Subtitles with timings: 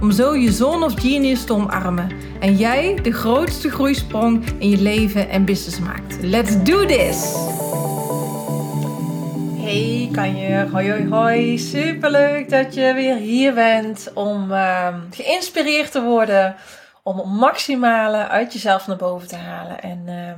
[0.00, 2.10] om zo je zone of genius te omarmen
[2.40, 6.22] en jij de grootste groeisprong in je leven en business maakt.
[6.22, 7.48] Let's do this!
[9.56, 11.58] Hey Kanje, hoi hoi hoi.
[11.58, 16.56] Superleuk dat je weer hier bent om uh, geïnspireerd te worden
[17.02, 19.80] om het maximale uit jezelf naar boven te halen.
[19.80, 20.32] En uh,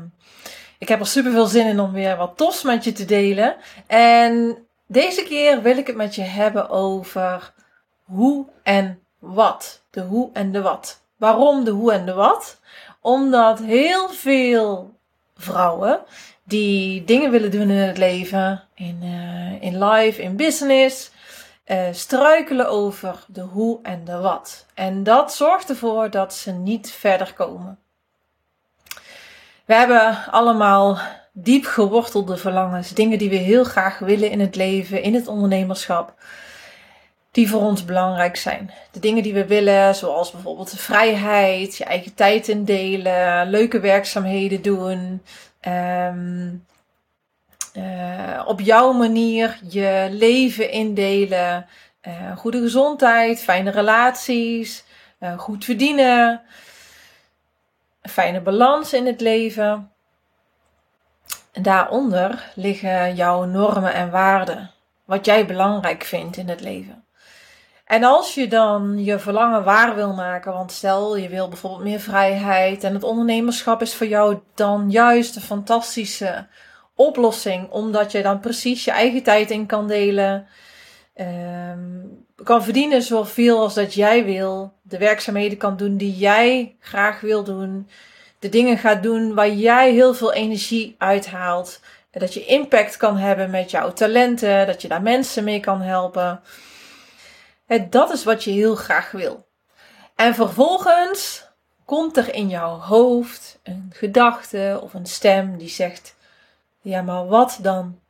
[0.78, 3.56] ik heb er super veel zin in om weer wat tofs met je te delen.
[3.86, 7.52] En deze keer wil ik het met je hebben over
[8.02, 9.82] hoe en wat.
[9.90, 11.00] De hoe en de wat.
[11.16, 12.60] Waarom de hoe en de wat?
[13.00, 14.94] Omdat heel veel
[15.36, 16.00] vrouwen
[16.44, 21.10] die dingen willen doen in het leven, in, uh, in life, in business,
[21.66, 24.66] uh, struikelen over de hoe en de wat.
[24.74, 27.78] En dat zorgt ervoor dat ze niet verder komen.
[29.64, 30.98] We hebben allemaal
[31.32, 36.14] diep gewortelde verlangens, dingen die we heel graag willen in het leven, in het ondernemerschap
[37.32, 38.70] die voor ons belangrijk zijn.
[38.90, 44.62] De dingen die we willen, zoals bijvoorbeeld de vrijheid, je eigen tijd indelen, leuke werkzaamheden
[44.62, 45.22] doen,
[45.68, 46.66] um,
[47.74, 51.66] uh, op jouw manier je leven indelen,
[52.02, 54.84] uh, goede gezondheid, fijne relaties,
[55.20, 56.42] uh, goed verdienen,
[58.02, 59.90] een fijne balans in het leven.
[61.52, 64.70] En daaronder liggen jouw normen en waarden,
[65.04, 67.01] wat jij belangrijk vindt in het leven.
[67.92, 72.00] En als je dan je verlangen waar wil maken, want stel je wil bijvoorbeeld meer
[72.00, 76.46] vrijheid en het ondernemerschap is voor jou dan juist een fantastische
[76.94, 80.46] oplossing, omdat je dan precies je eigen tijd in kan delen,
[81.16, 87.20] um, kan verdienen zoveel als dat jij wil, de werkzaamheden kan doen die jij graag
[87.20, 87.88] wil doen,
[88.38, 93.50] de dingen gaat doen waar jij heel veel energie uithaalt, dat je impact kan hebben
[93.50, 96.40] met jouw talenten, dat je daar mensen mee kan helpen
[97.78, 99.46] dat is wat je heel graag wil.
[100.14, 101.46] En vervolgens
[101.84, 106.16] komt er in jouw hoofd een gedachte of een stem die zegt:
[106.80, 108.00] Ja, maar wat dan?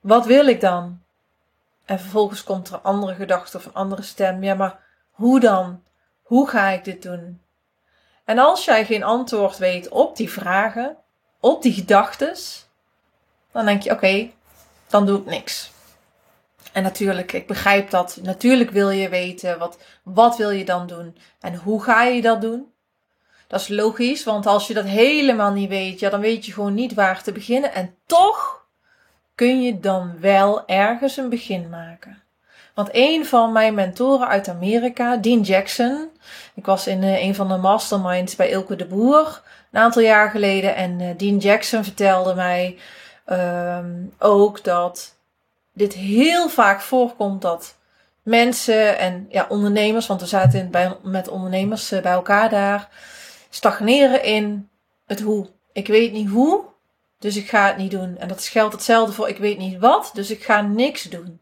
[0.00, 1.02] Wat wil ik dan?
[1.84, 4.78] En vervolgens komt er een andere gedachte of een andere stem: Ja, maar
[5.10, 5.82] hoe dan?
[6.22, 7.40] Hoe ga ik dit doen?
[8.24, 10.96] En als jij geen antwoord weet op die vragen,
[11.40, 12.36] op die gedachten,
[13.52, 14.30] dan denk je: Oké,
[14.86, 15.74] dan doe ik niks.
[16.76, 18.18] En natuurlijk, ik begrijp dat.
[18.22, 22.40] Natuurlijk wil je weten wat, wat wil je dan doen en hoe ga je dat
[22.40, 22.72] doen.
[23.46, 26.74] Dat is logisch, want als je dat helemaal niet weet, ja, dan weet je gewoon
[26.74, 27.74] niet waar te beginnen.
[27.74, 28.66] En toch
[29.34, 32.22] kun je dan wel ergens een begin maken.
[32.74, 36.10] Want een van mijn mentoren uit Amerika, Dean Jackson,
[36.54, 39.42] ik was in uh, een van de masterminds bij Ilke de Boer
[39.72, 40.74] een aantal jaar geleden.
[40.74, 42.78] En uh, Dean Jackson vertelde mij
[43.26, 45.15] um, ook dat
[45.76, 47.76] dit heel vaak voorkomt dat
[48.22, 52.88] mensen en ja, ondernemers, want we zaten bij, met ondernemers eh, bij elkaar daar,
[53.50, 54.68] stagneren in
[55.06, 55.48] het hoe.
[55.72, 56.64] Ik weet niet hoe,
[57.18, 58.18] dus ik ga het niet doen.
[58.18, 61.40] En dat geldt hetzelfde voor ik weet niet wat, dus ik ga niks doen.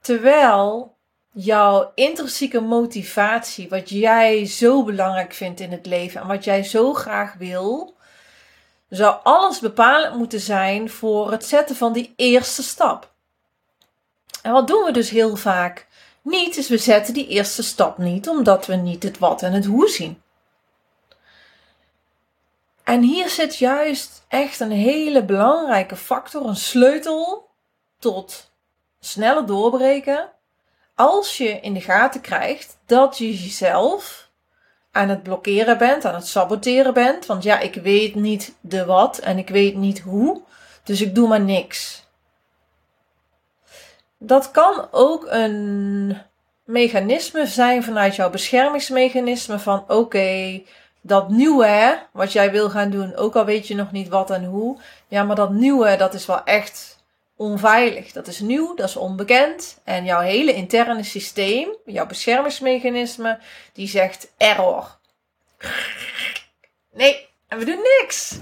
[0.00, 0.96] Terwijl
[1.32, 6.92] jouw intrinsieke motivatie, wat jij zo belangrijk vindt in het leven en wat jij zo
[6.92, 7.96] graag wil,
[8.88, 13.11] zou alles bepalend moeten zijn voor het zetten van die eerste stap.
[14.42, 15.86] En wat doen we dus heel vaak?
[16.22, 19.64] Niet is we zetten die eerste stap niet, omdat we niet het wat en het
[19.64, 20.22] hoe zien.
[22.84, 27.48] En hier zit juist echt een hele belangrijke factor, een sleutel
[27.98, 28.50] tot
[29.00, 30.30] snelle doorbreken.
[30.94, 34.30] Als je in de gaten krijgt dat je jezelf
[34.90, 37.26] aan het blokkeren bent, aan het saboteren bent.
[37.26, 40.42] Want ja, ik weet niet de wat en ik weet niet hoe,
[40.84, 42.02] dus ik doe maar niks
[44.24, 46.16] dat kan ook een
[46.64, 50.62] mechanisme zijn vanuit jouw beschermingsmechanisme van oké,
[51.00, 54.44] dat nieuwe wat jij wil gaan doen, ook al weet je nog niet wat en
[54.44, 54.78] hoe,
[55.08, 57.00] ja, maar dat nieuwe, dat is wel echt
[57.36, 58.12] onveilig.
[58.12, 59.80] Dat is nieuw, dat is onbekend.
[59.84, 63.38] En jouw hele interne systeem, jouw beschermingsmechanisme,
[63.72, 64.98] die zegt error.
[66.92, 68.38] Nee, en we doen niks.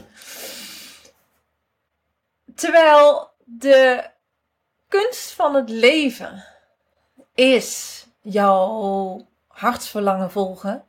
[2.55, 4.11] Terwijl de
[4.91, 6.45] kunst van het leven
[7.35, 10.85] is jouw hartsverlangen volgen.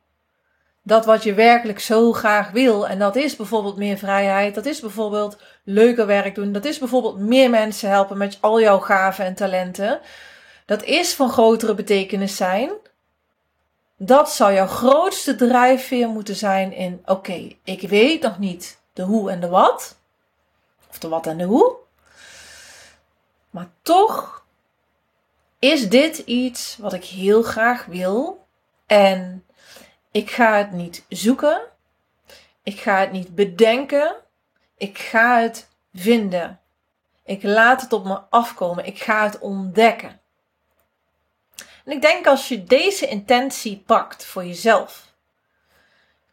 [0.82, 2.88] Dat wat je werkelijk zo graag wil.
[2.88, 4.54] En dat is bijvoorbeeld meer vrijheid.
[4.54, 6.52] Dat is bijvoorbeeld leuker werk doen.
[6.52, 10.00] Dat is bijvoorbeeld meer mensen helpen met al jouw gaven en talenten.
[10.66, 12.70] Dat is van grotere betekenis zijn.
[13.96, 19.30] Dat zou jouw grootste drijfveer moeten zijn in: oké, ik weet nog niet de hoe
[19.30, 19.96] en de wat.
[20.90, 21.81] Of de wat en de hoe.
[23.52, 24.44] Maar toch
[25.58, 28.46] is dit iets wat ik heel graag wil.
[28.86, 29.46] En
[30.10, 31.60] ik ga het niet zoeken.
[32.62, 34.14] Ik ga het niet bedenken.
[34.76, 36.60] Ik ga het vinden.
[37.24, 38.86] Ik laat het op me afkomen.
[38.86, 40.20] Ik ga het ontdekken.
[41.84, 45.14] En ik denk als je deze intentie pakt voor jezelf,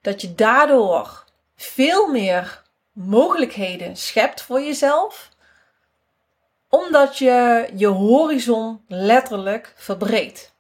[0.01, 1.25] dat je daardoor
[1.56, 2.62] veel meer
[2.92, 5.30] mogelijkheden schept voor jezelf,
[6.69, 10.54] omdat je je horizon letterlijk verbreedt.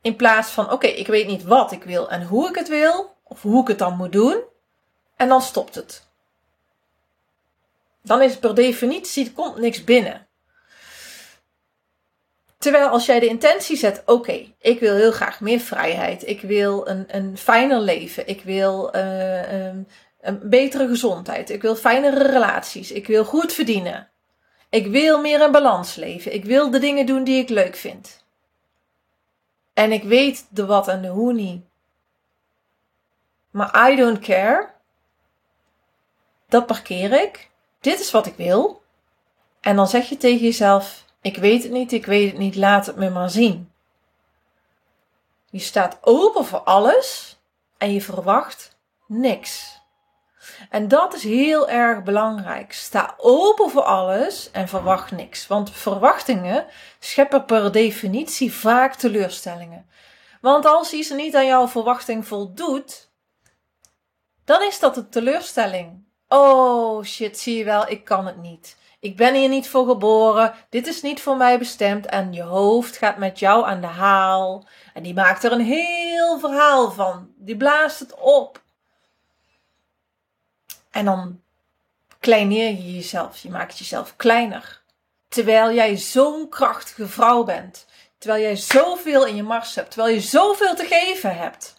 [0.00, 3.16] In plaats van, oké, ik weet niet wat ik wil en hoe ik het wil,
[3.22, 4.42] of hoe ik het dan moet doen,
[5.16, 6.10] en dan stopt het.
[8.02, 10.26] Dan is per definitie, komt niks binnen.
[12.58, 16.88] Terwijl als jij de intentie zet, oké, ik wil heel graag meer vrijheid, ik wil
[16.88, 19.86] een, een fijner leven, ik wil uh, um,
[20.20, 24.11] een betere gezondheid, ik wil fijnere relaties, ik wil goed verdienen,
[24.72, 28.24] ik wil meer in balans leven, ik wil de dingen doen die ik leuk vind.
[29.72, 31.64] En ik weet de wat en de hoe niet.
[33.50, 34.70] Maar I don't care.
[36.48, 37.50] Dat parkeer ik.
[37.80, 38.82] Dit is wat ik wil.
[39.60, 42.86] En dan zeg je tegen jezelf: Ik weet het niet, ik weet het niet, laat
[42.86, 43.72] het me maar zien.
[45.50, 47.38] Je staat open voor alles
[47.78, 48.76] en je verwacht
[49.06, 49.80] niks.
[50.70, 52.72] En dat is heel erg belangrijk.
[52.72, 55.46] Sta open voor alles en verwacht niks.
[55.46, 56.66] Want verwachtingen
[56.98, 59.86] scheppen per definitie vaak teleurstellingen.
[60.40, 63.10] Want als iets niet aan jouw verwachting voldoet,
[64.44, 66.04] dan is dat een teleurstelling.
[66.28, 68.76] Oh shit, zie je wel, ik kan het niet.
[69.02, 70.54] Ik ben hier niet voor geboren.
[70.68, 72.06] Dit is niet voor mij bestemd.
[72.06, 74.66] En je hoofd gaat met jou aan de haal.
[74.94, 77.32] En die maakt er een heel verhaal van.
[77.36, 78.61] Die blaast het op.
[80.92, 81.40] En dan
[82.20, 83.38] kleineer je jezelf.
[83.38, 84.82] Je maakt jezelf kleiner.
[85.28, 87.86] Terwijl jij zo'n krachtige vrouw bent.
[88.18, 89.90] Terwijl jij zoveel in je mars hebt.
[89.90, 91.74] Terwijl je zoveel te geven hebt.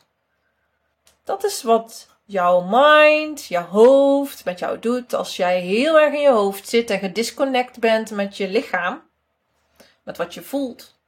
[1.24, 6.22] Dat is wat jouw mind, jouw hoofd met jou doet als jij heel erg in
[6.22, 9.10] je hoofd zit en gedisconnect bent met je lichaam,
[10.04, 11.00] met wat je voelt.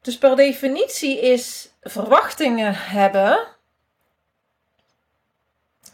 [0.00, 3.55] Dus per definitie is verwachtingen hebben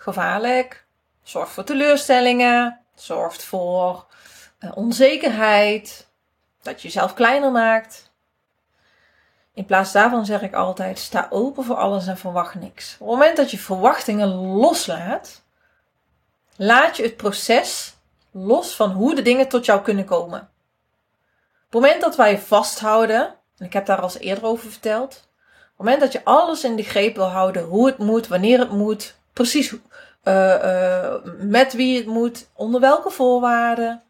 [0.03, 0.85] gevaarlijk,
[1.23, 4.07] zorgt voor teleurstellingen, zorgt voor
[4.61, 6.07] uh, onzekerheid,
[6.63, 8.11] dat je jezelf kleiner maakt.
[9.55, 12.93] In plaats daarvan zeg ik altijd: sta open voor alles en verwacht niks.
[12.93, 15.43] Op het moment dat je verwachtingen loslaat,
[16.57, 17.95] laat je het proces
[18.31, 20.41] los van hoe de dingen tot jou kunnen komen.
[20.41, 25.79] Op het moment dat wij vasthouden, en ik heb daar al eerder over verteld, op
[25.79, 28.71] het moment dat je alles in de greep wil houden, hoe het moet, wanneer het
[28.71, 29.79] moet, precies uh,
[30.25, 34.03] uh, met wie het moet, onder welke voorwaarden,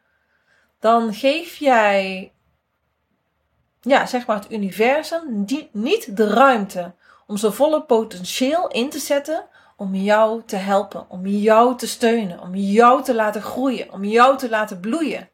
[0.78, 2.32] dan geef jij
[3.82, 6.94] ja, zeg maar het universum die, niet de ruimte
[7.26, 12.40] om zijn volle potentieel in te zetten om jou te helpen, om jou te steunen,
[12.40, 15.30] om jou te laten groeien, om jou te laten bloeien.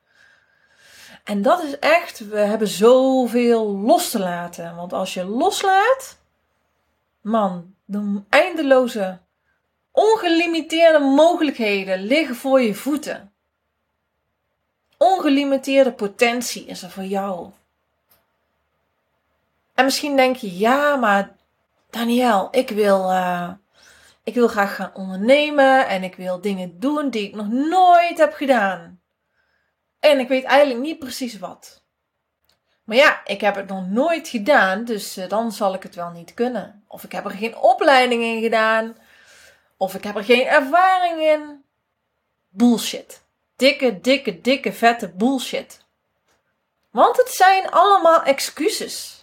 [1.25, 4.77] En dat is echt, we hebben zoveel los te laten.
[4.77, 6.19] Want als je loslaat,
[7.21, 9.19] man, de eindeloze,
[9.99, 13.33] ongelimiteerde mogelijkheden liggen voor je voeten.
[14.97, 17.51] Ongelimiteerde potentie is er voor jou.
[19.75, 21.37] En misschien denk je, ja, maar
[21.91, 23.51] Daniel, ik wil, uh,
[24.23, 28.33] ik wil graag gaan ondernemen en ik wil dingen doen die ik nog nooit heb
[28.33, 29.01] gedaan.
[30.01, 31.83] En ik weet eigenlijk niet precies wat.
[32.85, 36.11] Maar ja, ik heb het nog nooit gedaan, dus uh, dan zal ik het wel
[36.11, 36.85] niet kunnen.
[36.87, 38.97] Of ik heb er geen opleiding in gedaan.
[39.79, 41.65] Of ik heb er geen ervaring in.
[42.49, 43.23] Bullshit.
[43.57, 45.85] Dikke, dikke, dikke, vette bullshit.
[46.91, 49.19] Want het zijn allemaal excuses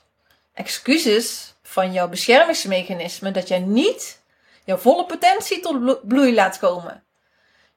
[0.55, 4.21] excuses van jouw beschermingsmechanisme dat jij niet
[4.63, 7.03] jouw volle potentie tot bloei laat komen.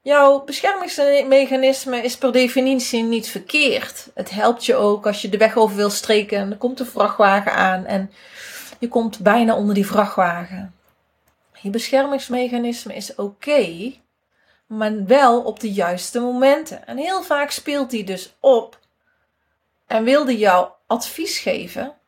[0.02, 4.06] Jouw beschermingsmechanisme is per definitie niet verkeerd.
[4.14, 6.86] Het helpt je ook als je de weg over wil streken en er komt een
[6.86, 8.12] vrachtwagen aan en
[8.78, 10.74] je komt bijna onder die vrachtwagen.
[11.62, 13.92] Je beschermingsmechanisme is oké,
[14.66, 16.86] maar wel op de juiste momenten.
[16.86, 18.78] En heel vaak speelt die dus op
[19.86, 21.98] en wilde jou advies geven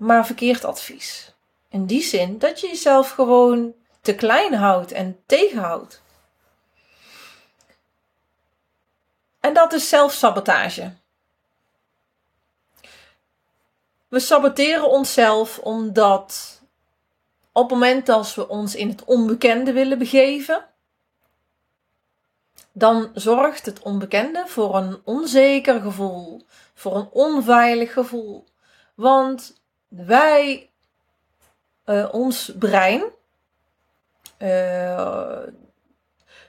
[0.00, 1.34] maar verkeerd advies.
[1.68, 6.02] In die zin dat je jezelf gewoon te klein houdt en tegenhoudt.
[9.40, 10.92] En dat is zelfsabotage.
[14.08, 16.59] We saboteren onszelf omdat
[17.60, 20.64] op het moment dat we ons in het onbekende willen begeven,
[22.72, 28.44] dan zorgt het onbekende voor een onzeker gevoel, voor een onveilig gevoel.
[28.94, 30.70] Want wij,
[31.86, 33.02] uh, ons brein,
[34.38, 35.38] uh,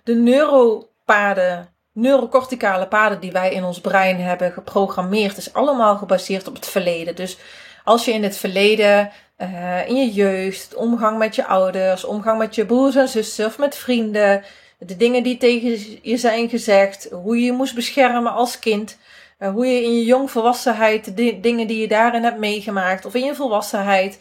[0.03, 6.55] de neuropaden, neurocorticale paden die wij in ons brein hebben geprogrammeerd, is allemaal gebaseerd op
[6.55, 7.15] het verleden.
[7.15, 7.37] Dus
[7.83, 9.11] als je in het verleden,
[9.41, 13.57] uh, in je jeugd, omgang met je ouders, omgang met je broers en zussen of
[13.57, 14.43] met vrienden,
[14.77, 18.97] de dingen die tegen je zijn gezegd, hoe je je moest beschermen als kind,
[19.39, 23.25] uh, hoe je in je jongvolwassenheid, de dingen die je daarin hebt meegemaakt, of in
[23.25, 24.19] je volwassenheid,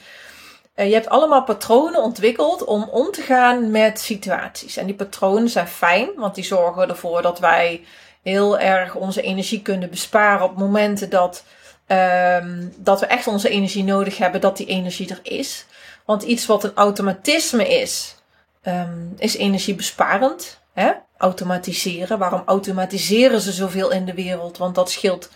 [0.77, 4.77] uh, je hebt allemaal patronen ontwikkeld om om te gaan met situaties.
[4.77, 7.85] En die patronen zijn fijn, want die zorgen ervoor dat wij
[8.23, 11.45] heel erg onze energie kunnen besparen op momenten dat,
[11.93, 15.65] um, dat we echt onze energie nodig hebben, dat die energie er is.
[16.05, 18.15] Want iets wat een automatisme is,
[18.63, 20.59] um, is energiebesparend.
[20.73, 20.93] Hè?
[21.17, 22.19] Automatiseren.
[22.19, 24.59] Waarom automatiseren ze zoveel in de wereld?
[24.59, 25.29] Want dat scheelt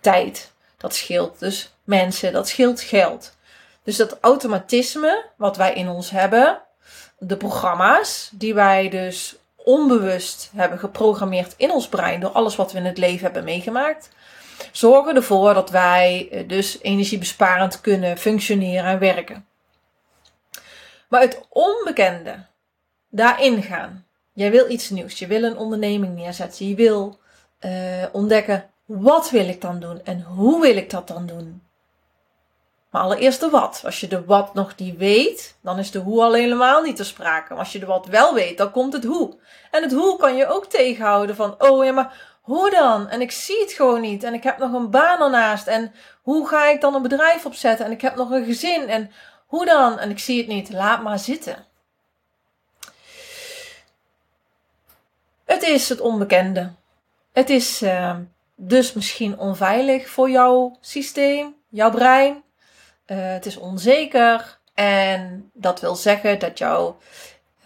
[0.00, 0.52] tijd.
[0.76, 2.32] Dat scheelt dus mensen.
[2.32, 3.36] Dat scheelt geld.
[3.84, 6.58] Dus dat automatisme wat wij in ons hebben,
[7.18, 12.78] de programma's die wij dus onbewust hebben geprogrammeerd in ons brein door alles wat we
[12.78, 14.10] in het leven hebben meegemaakt,
[14.72, 19.46] zorgen ervoor dat wij eh, dus energiebesparend kunnen functioneren en werken.
[21.08, 22.46] Maar het onbekende,
[23.08, 24.06] daarin gaan.
[24.32, 27.18] Jij wil iets nieuws, je wil een onderneming neerzetten, je wil
[27.60, 31.62] uh, ontdekken wat wil ik dan doen en hoe wil ik dat dan doen.
[32.90, 33.82] Maar allereerst de wat.
[33.84, 37.04] Als je de wat nog niet weet, dan is de hoe al helemaal niet te
[37.04, 37.48] sprake.
[37.48, 39.36] Maar als je de wat wel weet, dan komt het hoe.
[39.70, 43.08] En het hoe kan je ook tegenhouden van, oh ja, maar hoe dan?
[43.08, 44.22] En ik zie het gewoon niet.
[44.22, 45.66] En ik heb nog een baan ernaast.
[45.66, 45.92] En
[46.22, 47.86] hoe ga ik dan een bedrijf opzetten?
[47.86, 48.88] En ik heb nog een gezin.
[48.88, 49.10] En
[49.46, 49.98] hoe dan?
[49.98, 50.72] En ik zie het niet.
[50.72, 51.66] Laat maar zitten.
[55.44, 56.70] Het is het onbekende.
[57.32, 58.16] Het is uh,
[58.54, 62.42] dus misschien onveilig voor jouw systeem, jouw brein.
[63.06, 64.58] Uh, het is onzeker.
[64.74, 66.98] En dat wil zeggen dat jouw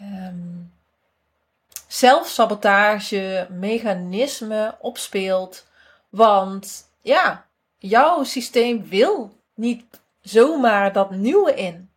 [0.00, 0.63] um,
[1.94, 5.66] zelfsabotage mechanisme opspeelt.
[6.08, 7.46] Want ja,
[7.78, 9.84] jouw systeem wil niet
[10.20, 11.90] zomaar dat nieuwe in.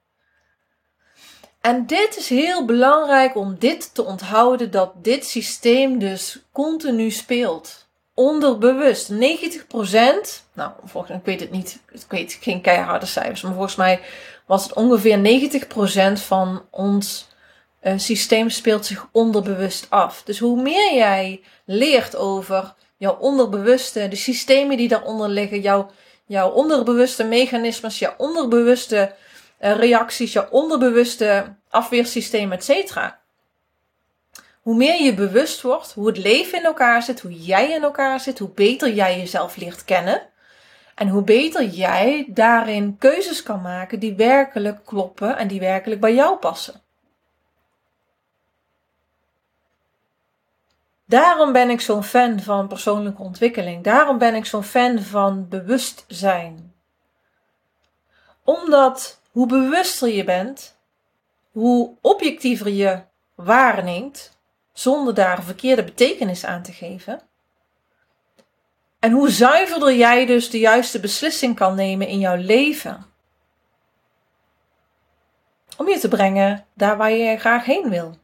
[1.62, 7.88] En dit is heel belangrijk om dit te onthouden, dat dit systeem dus continu speelt.
[8.14, 9.12] Onderbewust.
[9.12, 9.16] 90%,
[10.54, 14.00] nou, volgens, ik weet het niet, ik weet geen keiharde cijfers, maar volgens mij
[14.46, 15.42] was het ongeveer
[16.18, 17.28] 90% van ons
[17.82, 20.24] systeem speelt zich onderbewust af.
[20.24, 25.92] Dus hoe meer jij leert over jouw onderbewuste, de systemen die daaronder liggen, jouw,
[26.26, 29.16] jouw onderbewuste mechanismes, jouw onderbewuste
[29.62, 32.98] uh, reacties, jouw onderbewuste afweersysteem, etc.
[34.62, 38.20] Hoe meer je bewust wordt hoe het leven in elkaar zit, hoe jij in elkaar
[38.20, 40.22] zit, hoe beter jij jezelf leert kennen.
[40.96, 46.14] En hoe beter jij daarin keuzes kan maken die werkelijk kloppen en die werkelijk bij
[46.14, 46.82] jou passen.
[51.08, 53.84] Daarom ben ik zo'n fan van persoonlijke ontwikkeling.
[53.84, 56.74] Daarom ben ik zo'n fan van bewustzijn.
[58.44, 60.78] Omdat hoe bewuster je bent,
[61.52, 63.02] hoe objectiever je
[63.36, 64.38] waarneemt,
[64.74, 67.22] zonder daar een verkeerde betekenis aan te geven.
[69.00, 73.06] En hoe zuiverder jij dus de juiste beslissing kan nemen in jouw leven.
[75.78, 78.18] Om je te brengen daar waar je graag heen wil.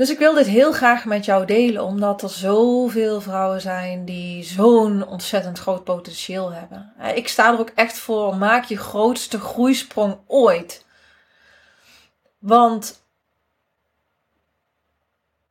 [0.00, 4.44] Dus ik wil dit heel graag met jou delen, omdat er zoveel vrouwen zijn die
[4.44, 6.92] zo'n ontzettend groot potentieel hebben.
[7.14, 10.84] Ik sta er ook echt voor, maak je grootste groeisprong ooit.
[12.38, 13.02] Want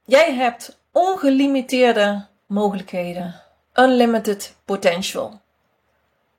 [0.05, 3.41] jij hebt ongelimiteerde mogelijkheden.
[3.73, 5.41] Unlimited potential.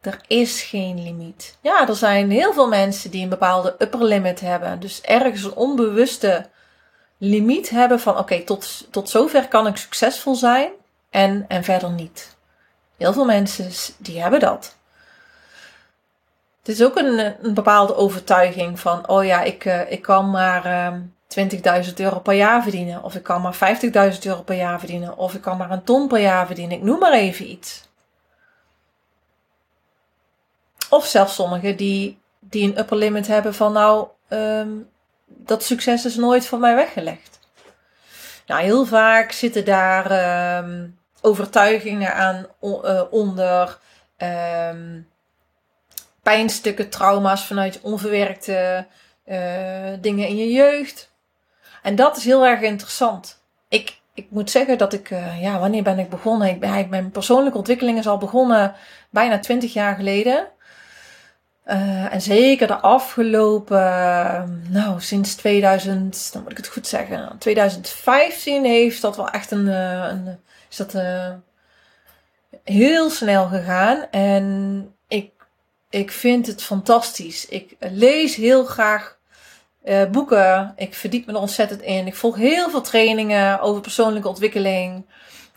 [0.00, 1.58] Er is geen limiet.
[1.60, 4.80] Ja, er zijn heel veel mensen die een bepaalde upper limit hebben.
[4.80, 6.50] Dus ergens een onbewuste
[7.20, 10.70] limiet hebben van oké, tot, tot zover kan ik succesvol zijn
[11.10, 12.36] en, en verder niet.
[12.96, 14.76] Heel veel mensen die hebben dat.
[16.58, 20.66] Het is ook een, een bepaalde overtuiging van, oh ja, ik, uh, ik kan maar
[20.66, 23.02] uh, ehm, 20.000 euro per jaar verdienen.
[23.02, 23.58] Of ik kan maar
[24.12, 25.16] 50.000 euro per jaar verdienen.
[25.16, 26.76] Of ik kan maar een ton per jaar verdienen.
[26.76, 27.88] Ik noem maar even iets.
[30.90, 34.68] of zelfs sommigen die, die een upper limit hebben van nou, ehm,
[35.36, 37.38] dat succes is nooit voor mij weggelegd.
[38.46, 40.88] Nou, heel vaak zitten daar ehm,
[41.20, 43.78] overtuigingen aan uh, onder.
[44.18, 45.08] Um,
[46.22, 48.86] pijnstukken, trauma's vanuit onverwerkte
[49.26, 49.36] uh,
[50.00, 51.10] dingen in je jeugd.
[51.82, 53.42] En dat is heel erg interessant.
[53.68, 56.48] Ik, ik moet zeggen dat ik, uh, ja, wanneer ben ik begonnen?
[56.48, 58.74] Ik mijn persoonlijke ontwikkeling is al begonnen
[59.10, 60.46] bijna 20 jaar geleden.
[61.70, 63.76] Uh, en zeker de afgelopen,
[64.68, 69.66] nou, sinds 2000, dan moet ik het goed zeggen, 2015 heeft dat wel echt een,
[69.66, 70.38] een
[70.70, 70.96] is dat
[72.64, 74.06] heel snel gegaan.
[74.10, 75.30] En ik
[75.90, 77.46] ik vind het fantastisch.
[77.46, 79.18] Ik lees heel graag
[80.10, 80.72] boeken.
[80.76, 82.06] Ik verdiep me er ontzettend in.
[82.06, 85.06] Ik volg heel veel trainingen over persoonlijke ontwikkeling.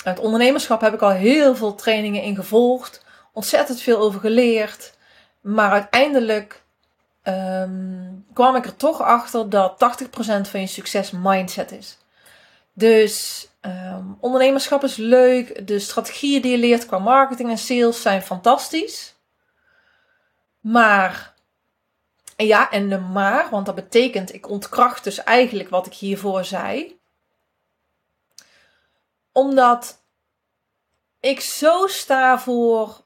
[0.04, 3.06] Het ondernemerschap heb ik al heel veel trainingen in gevolgd.
[3.34, 4.94] Ontzettend veel over geleerd.
[5.44, 6.64] Maar uiteindelijk
[7.24, 11.98] um, kwam ik er toch achter dat 80% van je succes mindset is.
[12.74, 15.68] Dus um, ondernemerschap is leuk.
[15.68, 19.16] De strategieën die je leert qua marketing en sales zijn fantastisch.
[20.60, 21.34] Maar,
[22.36, 27.00] ja, en de maar, want dat betekent, ik ontkracht dus eigenlijk wat ik hiervoor zei.
[29.32, 30.02] Omdat
[31.20, 33.03] ik zo sta voor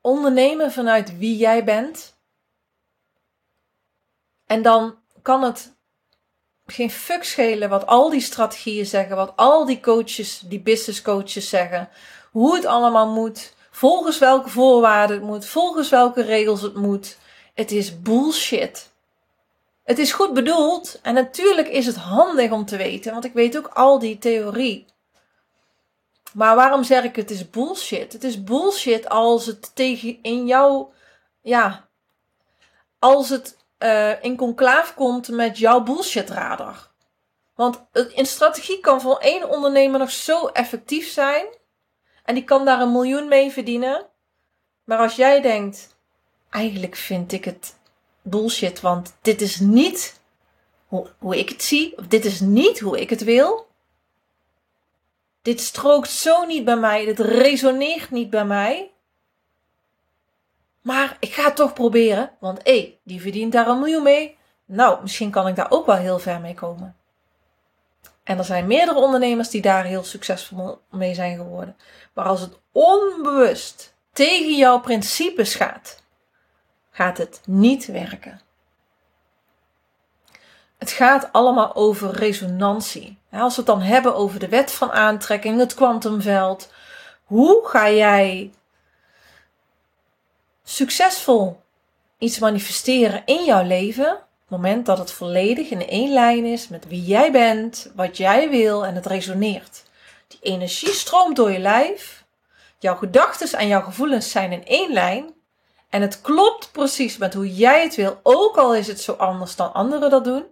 [0.00, 2.16] ondernemen vanuit wie jij bent.
[4.46, 5.76] En dan kan het
[6.66, 11.48] geen fuck schelen wat al die strategieën zeggen, wat al die coaches, die business coaches
[11.48, 11.88] zeggen,
[12.30, 17.16] hoe het allemaal moet volgens welke voorwaarden het moet, volgens welke regels het moet.
[17.54, 18.92] Het is bullshit.
[19.84, 23.56] Het is goed bedoeld en natuurlijk is het handig om te weten, want ik weet
[23.56, 24.86] ook al die theorie.
[26.34, 28.12] Maar waarom zeg ik het is bullshit?
[28.12, 30.86] Het is bullshit als het tegen in jou,
[31.42, 31.88] ja,
[32.98, 36.90] als het uh, in conclaaf komt met jouw bullshitradar.
[37.54, 41.46] Want een strategie kan voor één ondernemer nog zo effectief zijn
[42.24, 44.06] en die kan daar een miljoen mee verdienen.
[44.84, 45.96] Maar als jij denkt,
[46.50, 47.74] eigenlijk vind ik het
[48.22, 50.20] bullshit, want dit is niet
[51.18, 53.67] hoe ik het zie, of dit is niet hoe ik het wil.
[55.48, 58.90] Dit strookt zo niet bij mij, dit resoneert niet bij mij.
[60.80, 64.36] Maar ik ga het toch proberen, want hé, die verdient daar een miljoen mee.
[64.64, 66.96] Nou, misschien kan ik daar ook wel heel ver mee komen.
[68.22, 71.76] En er zijn meerdere ondernemers die daar heel succesvol mee zijn geworden.
[72.12, 76.02] Maar als het onbewust tegen jouw principes gaat,
[76.90, 78.40] gaat het niet werken.
[80.78, 83.18] Het gaat allemaal over resonantie.
[83.30, 86.72] Als we het dan hebben over de wet van aantrekking, het kwantumveld.
[87.24, 88.52] Hoe ga jij
[90.64, 91.60] succesvol
[92.18, 94.18] iets manifesteren in jouw leven?
[94.48, 98.86] moment dat het volledig in één lijn is met wie jij bent, wat jij wil
[98.86, 99.82] en het resoneert.
[100.28, 102.24] Die energie stroomt door je lijf.
[102.78, 105.32] Jouw gedachten en jouw gevoelens zijn in één lijn.
[105.90, 109.56] En het klopt precies met hoe jij het wil, ook al is het zo anders
[109.56, 110.44] dan anderen dat doen.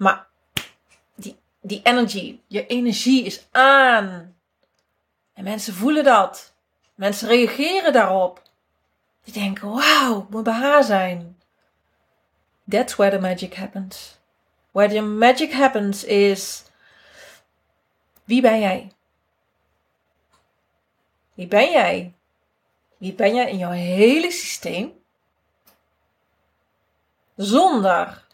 [0.00, 0.26] Maar
[1.14, 4.36] die, die energy, je energie is aan.
[5.32, 6.54] En mensen voelen dat.
[6.94, 8.42] Mensen reageren daarop.
[9.24, 11.38] Die denken, wauw, moet bij haar zijn.
[12.68, 14.18] That's where the magic happens.
[14.70, 16.64] Where the magic happens is.
[18.24, 18.92] Wie ben jij?
[21.34, 22.14] Wie ben jij?
[22.96, 25.02] Wie ben jij in jouw hele systeem?
[27.36, 28.28] Zonder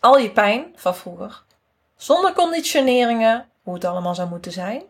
[0.00, 1.42] al je pijn van vroeger.
[1.96, 4.82] Zonder conditioneringen, hoe het allemaal zou moeten zijn.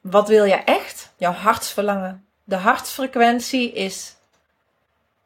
[0.00, 1.12] Wat wil jij echt?
[1.16, 2.26] Jouw hartsverlangen.
[2.44, 4.16] De hartsfrequentie is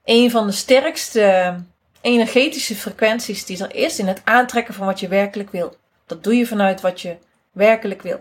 [0.04, 1.56] een van de sterkste
[2.00, 5.76] energetische frequenties die er is in het aantrekken van wat je werkelijk wil.
[6.06, 7.18] Dat doe je vanuit wat je
[7.52, 8.20] werkelijk wil.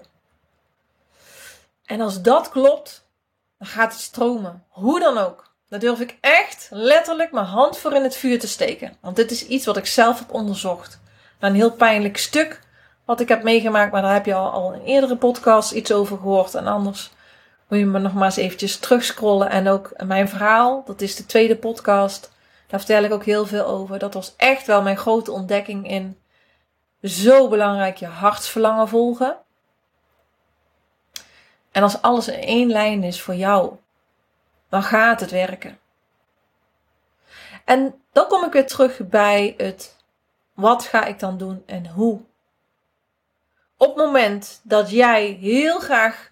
[1.85, 3.07] En als dat klopt,
[3.57, 4.65] dan gaat het stromen.
[4.69, 5.48] Hoe dan ook.
[5.69, 8.97] Daar durf ik echt letterlijk mijn hand voor in het vuur te steken.
[9.01, 10.99] Want dit is iets wat ik zelf heb onderzocht.
[11.39, 12.59] een heel pijnlijk stuk
[13.05, 16.55] wat ik heb meegemaakt, maar daar heb je al, in eerdere podcasts iets over gehoord.
[16.55, 17.11] En anders
[17.67, 19.49] moet je me nog maar eens eventjes terugscrollen.
[19.49, 22.31] En ook mijn verhaal, dat is de tweede podcast.
[22.67, 23.99] Daar vertel ik ook heel veel over.
[23.99, 26.17] Dat was echt wel mijn grote ontdekking in
[27.03, 29.37] zo belangrijk je hartsverlangen volgen.
[31.71, 33.73] En als alles in één lijn is voor jou,
[34.69, 35.79] dan gaat het werken.
[37.65, 39.97] En dan kom ik weer terug bij het
[40.53, 42.21] wat ga ik dan doen en hoe.
[43.77, 46.29] Op het moment dat jij heel graag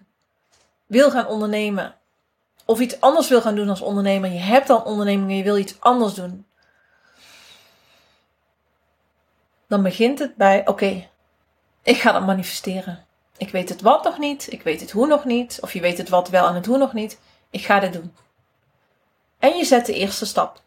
[0.86, 1.96] wil gaan ondernemen.
[2.64, 4.30] of iets anders wil gaan doen als ondernemer.
[4.30, 6.46] Je hebt al onderneming en je wil iets anders doen.
[9.66, 11.08] Dan begint het bij, oké,
[11.82, 13.06] ik ga dat manifesteren.
[13.36, 15.98] Ik weet het wat nog niet, ik weet het hoe nog niet, of je weet
[15.98, 17.18] het wat wel en het hoe nog niet.
[17.50, 18.14] Ik ga dit doen.
[19.38, 20.60] En je zet de eerste stap.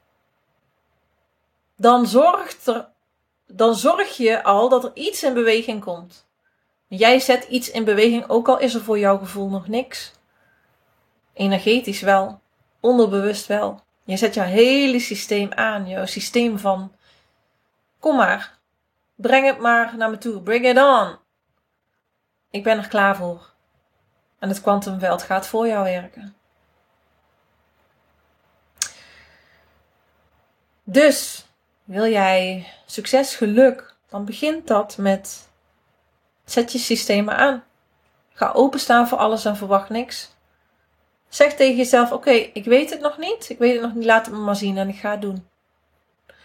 [1.75, 2.87] Dan, zorgt er,
[3.47, 6.25] dan zorg je al dat er iets in beweging komt.
[6.87, 10.11] Jij zet iets in beweging, ook al is er voor jouw gevoel nog niks.
[11.33, 12.41] Energetisch wel,
[12.79, 13.81] onderbewust wel.
[14.03, 16.91] Je zet jouw hele systeem aan, jouw systeem van:
[17.99, 18.57] kom maar,
[19.15, 21.17] breng het maar naar me toe, bring it on.
[22.49, 23.49] Ik ben er klaar voor.
[24.39, 26.35] En het kwantumveld gaat voor jou werken.
[30.91, 31.45] Dus
[31.83, 35.49] wil jij succes, geluk, dan begint dat met
[36.45, 37.63] zet je systemen aan.
[38.33, 40.29] Ga openstaan voor alles en verwacht niks.
[41.29, 43.49] Zeg tegen jezelf: Oké, ik weet het nog niet.
[43.49, 44.05] Ik weet het nog niet.
[44.05, 45.47] Laat het me maar zien en ik ga het doen.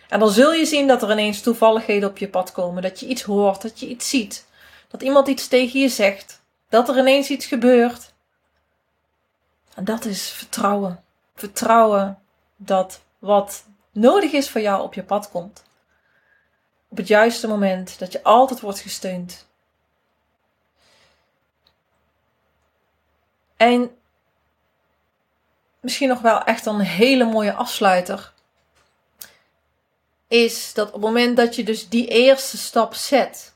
[0.09, 2.83] En dan zul je zien dat er ineens toevalligheden op je pad komen.
[2.83, 4.47] Dat je iets hoort, dat je iets ziet.
[4.89, 6.43] Dat iemand iets tegen je zegt.
[6.69, 8.13] Dat er ineens iets gebeurt.
[9.75, 11.05] En dat is vertrouwen.
[11.35, 12.19] Vertrouwen
[12.57, 13.65] dat wat
[13.97, 15.65] nodig is voor jou op je pad komt.
[16.89, 19.47] Op het juiste moment, dat je altijd wordt gesteund.
[23.57, 23.97] En
[25.81, 28.33] misschien nog wel echt een hele mooie afsluiter.
[30.29, 33.55] Is dat op het moment dat je dus die eerste stap zet.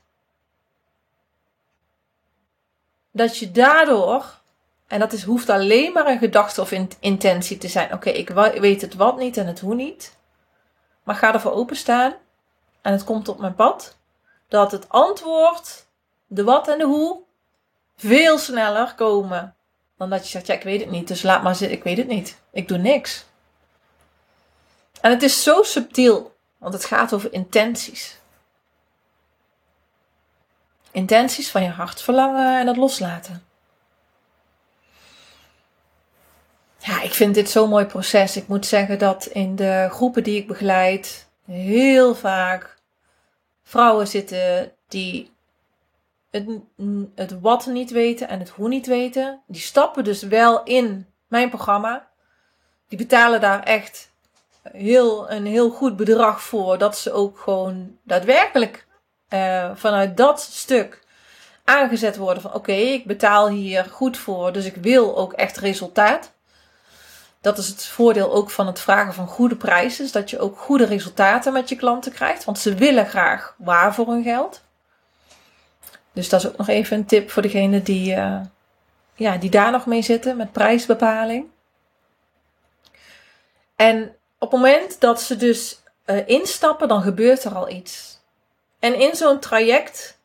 [3.11, 4.39] Dat je daardoor,
[4.87, 7.93] en dat is, hoeft alleen maar een gedachte of intentie te zijn.
[7.93, 10.19] Oké, ik weet het wat niet en het hoe niet.
[11.03, 12.13] Maar ga ervoor openstaan.
[12.81, 13.97] En het komt op mijn pad.
[14.47, 15.85] Dat het antwoord,
[16.27, 17.19] de wat en de hoe,
[17.95, 19.55] veel sneller komen
[19.97, 21.97] dan dat je zegt, ja, ik weet het niet, dus laat maar zitten, ik weet
[21.97, 22.37] het niet.
[22.51, 23.25] Ik doe niks.
[25.01, 28.17] En het is zo subtiel, want het gaat over intenties.
[30.91, 33.45] Intenties van je hart verlangen en het loslaten.
[36.83, 38.37] Ja, ik vind dit zo'n mooi proces.
[38.37, 42.77] Ik moet zeggen dat in de groepen die ik begeleid heel vaak
[43.63, 45.31] vrouwen zitten die
[46.31, 46.45] het,
[47.15, 49.41] het wat niet weten en het hoe niet weten.
[49.47, 52.07] Die stappen dus wel in mijn programma.
[52.87, 54.11] Die betalen daar echt
[54.71, 56.77] heel, een heel goed bedrag voor.
[56.77, 58.87] Dat ze ook gewoon daadwerkelijk
[59.29, 61.03] uh, vanuit dat stuk
[61.63, 66.31] aangezet worden van oké, ik betaal hier goed voor, dus ik wil ook echt resultaat.
[67.41, 70.85] Dat is het voordeel ook van het vragen van goede prijzen, dat je ook goede
[70.85, 74.61] resultaten met je klanten krijgt, want ze willen graag waar voor hun geld.
[76.13, 78.41] Dus dat is ook nog even een tip voor degene die, uh,
[79.15, 81.45] ja, die daar nog mee zitten met prijsbepaling.
[83.75, 88.19] En op het moment dat ze dus uh, instappen, dan gebeurt er al iets.
[88.79, 90.17] En in zo'n traject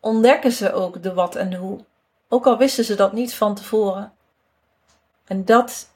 [0.00, 1.84] ontdekken ze ook de wat en de hoe.
[2.28, 4.12] Ook al wisten ze dat niet van tevoren.
[5.26, 5.88] En dat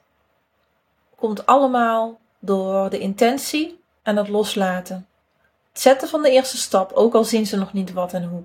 [1.22, 5.08] komt allemaal door de intentie en het loslaten.
[5.72, 8.42] Het zetten van de eerste stap, ook al zien ze nog niet wat en hoe.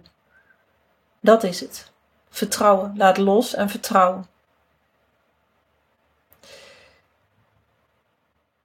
[1.20, 1.92] Dat is het.
[2.30, 2.94] Vertrouwen.
[2.98, 4.28] Laat los en vertrouwen.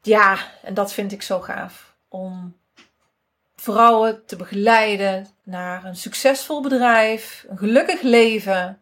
[0.03, 1.95] Ja, en dat vind ik zo gaaf.
[2.09, 2.57] Om
[3.57, 8.81] vrouwen te begeleiden naar een succesvol bedrijf, een gelukkig leven.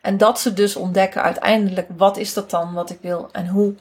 [0.00, 3.74] En dat ze dus ontdekken uiteindelijk wat is dat dan wat ik wil en hoe.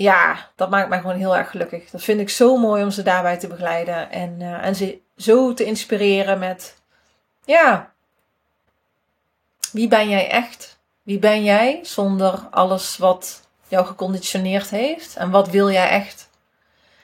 [0.00, 1.90] Ja, dat maakt mij gewoon heel erg gelukkig.
[1.90, 5.54] Dat vind ik zo mooi om ze daarbij te begeleiden en, uh, en ze zo
[5.54, 6.82] te inspireren met,
[7.44, 7.92] ja,
[9.72, 10.78] wie ben jij echt?
[11.02, 15.16] Wie ben jij zonder alles wat jou geconditioneerd heeft?
[15.16, 16.28] En wat wil jij echt?
[16.32, 16.38] Op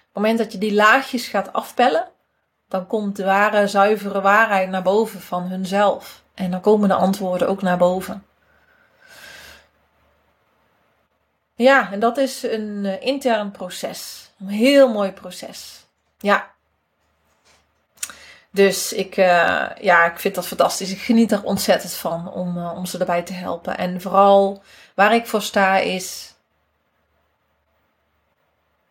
[0.03, 2.09] het moment dat je die laagjes gaat afpellen,
[2.69, 6.23] dan komt de ware, zuivere waarheid naar boven van hunzelf.
[6.35, 8.25] En dan komen de antwoorden ook naar boven.
[11.57, 14.31] Ja, en dat is een uh, intern proces.
[14.39, 15.87] Een heel mooi proces.
[16.19, 16.55] Ja,
[18.57, 20.91] dus ik, uh, ja, ik vind dat fantastisch.
[20.91, 23.79] Ik geniet er ontzettend van om, uh, om ze erbij te helpen.
[23.79, 24.63] En vooral
[24.95, 26.35] waar ik voor sta is: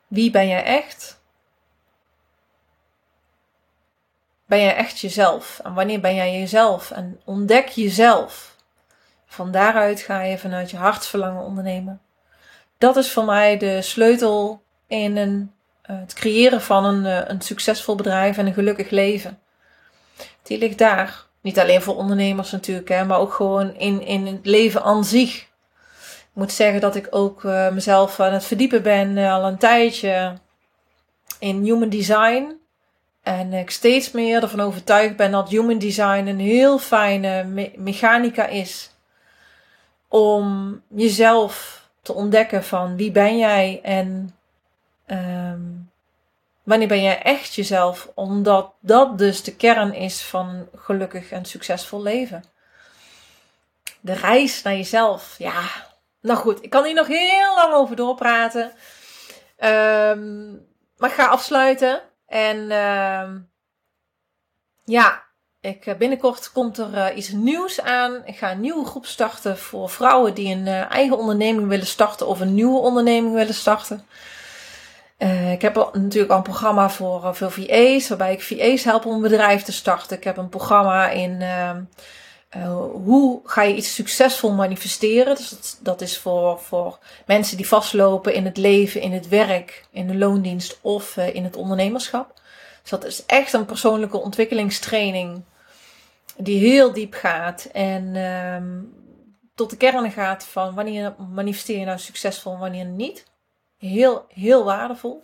[0.08, 1.20] wie ben jij echt?
[4.46, 5.60] Ben jij echt jezelf?
[5.64, 6.92] En wanneer ben jij jezelf?
[6.92, 8.56] En ontdek jezelf.
[9.26, 12.02] Van daaruit ga je vanuit je hartsverlangen ondernemen.
[12.78, 18.38] Dat is voor mij de sleutel in uh, het creëren van een, een succesvol bedrijf
[18.38, 19.40] en een gelukkig leven
[20.48, 21.26] die ligt daar.
[21.42, 25.42] Niet alleen voor ondernemers natuurlijk, hè, maar ook gewoon in, in het leven aan zich.
[25.42, 30.34] Ik moet zeggen dat ik ook uh, mezelf aan het verdiepen ben al een tijdje
[31.40, 32.60] in human design.
[33.24, 38.48] En ik steeds meer ervan overtuigd ben dat human design een heel fijne me mechanica
[38.48, 38.92] is
[40.08, 44.36] om jezelf te ontdekken van wie ben jij en
[45.08, 45.92] um,
[46.64, 52.02] wanneer ben jij echt jezelf, omdat dat dus de kern is van gelukkig en succesvol
[52.02, 52.44] leven.
[54.00, 55.62] De reis naar jezelf, ja.
[56.22, 58.72] Nou goed, ik kan hier nog heel lang over doorpraten.
[59.60, 62.02] Um, maar ik ga afsluiten.
[62.28, 63.30] En uh,
[64.84, 65.25] ja,
[65.66, 68.22] ik, eh, binnenkort komt er uh, iets nieuws aan.
[68.26, 72.28] Ik ga een nieuwe groep starten voor vrouwen die een uh, eigen onderneming willen starten
[72.28, 74.06] of een nieuwe onderneming willen starten.
[75.52, 79.22] ik heb natuurlijk al een programma voor veel VA's, waarbij ik VA's help om een
[79.22, 80.18] bedrijf te starten.
[80.18, 81.82] Ik heb een programma in ehm,
[83.04, 85.36] hoe ga je iets succesvol manifesteren.
[85.36, 89.86] Dus dat, dat is voor, voor mensen die vastlopen in het leven, in het werk,
[89.92, 92.34] in de loondienst of in het ondernemerschap.
[92.82, 95.44] Dus dat is echt een persoonlijke ontwikkelingstraining
[96.38, 98.94] die heel diep gaat en um,
[99.56, 103.26] tot de kern gaat van wanneer manifesteer je nou succesvol en wanneer niet.
[103.78, 105.24] Heel, heel waardevol.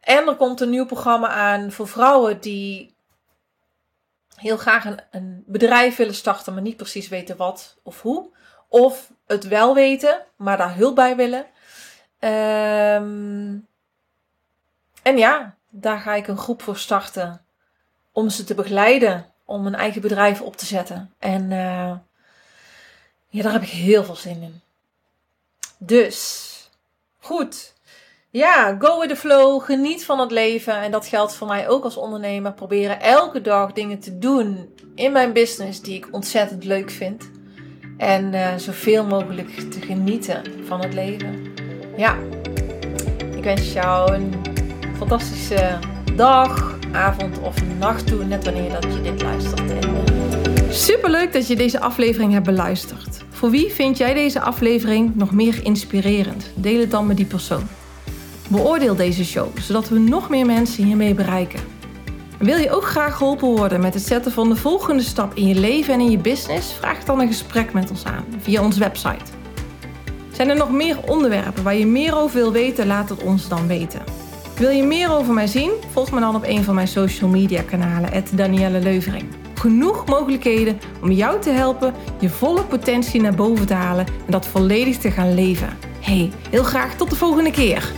[0.00, 2.94] En er komt een nieuw programma aan voor vrouwen die
[4.34, 8.30] heel graag een, bedrijf willen starten, maar niet precies weten wat of hoe.
[8.68, 11.46] Of het wel weten, maar daar hulp bij willen.
[12.20, 13.66] Um,
[15.02, 17.46] en ja, daar ga ik een groep voor starten
[18.18, 21.12] om ze te begeleiden om een eigen bedrijf op te zetten.
[21.18, 21.92] En uh,
[23.28, 24.60] ja, daar heb ik heel veel zin in.
[25.78, 26.70] Dus,
[27.20, 27.74] goed.
[28.30, 30.74] Ja, go with the flow, geniet van het leven.
[30.74, 32.52] En dat geldt voor mij ook als ondernemer.
[32.52, 37.30] Proberen elke dag dingen te doen in mijn business die ik ontzettend leuk vind.
[37.96, 41.52] En uh, zoveel mogelijk te genieten van het leven.
[41.96, 42.18] Ja,
[43.36, 44.34] ik wens jou een
[44.96, 45.78] fantastische
[46.16, 49.60] dag avond of nacht toe, net wanneer dat je dit luistert.
[49.60, 50.70] En, uh...
[50.70, 53.24] Super leuk dat je deze aflevering hebt beluisterd.
[53.30, 56.50] Voor wie vind jij deze aflevering nog meer inspirerend?
[56.54, 57.68] Deel het dan met die persoon.
[58.48, 61.60] Beoordeel deze show, zodat we nog meer mensen hiermee bereiken.
[62.38, 65.54] Wil je ook graag geholpen worden met het zetten van de volgende stap in je
[65.54, 66.72] leven en in je business?
[66.72, 69.24] Vraag dan een gesprek met ons aan via onze website.
[70.32, 72.86] Zijn er nog meer onderwerpen waar je meer over wil weten?
[72.86, 74.27] Laat het ons dan weten.
[74.58, 75.70] Wil je meer over mij zien?
[75.90, 79.24] Volg me dan op een van mijn social media kanalen, Danielle Leuvering.
[79.54, 84.46] Genoeg mogelijkheden om jou te helpen je volle potentie naar boven te halen en dat
[84.46, 85.78] volledig te gaan leven.
[86.00, 87.92] Hey, heel graag tot de volgende keer.